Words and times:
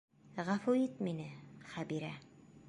Ғәфү 0.47 0.75
ит 0.79 1.03
мине, 1.09 1.29
Хәбирә. 1.75 2.11